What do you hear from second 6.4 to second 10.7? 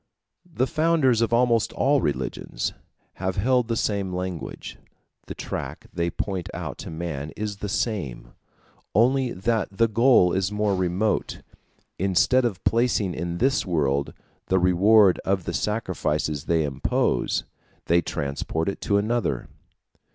out to man is the same, only that the goal is